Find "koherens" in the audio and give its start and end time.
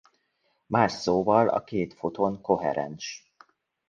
2.41-3.33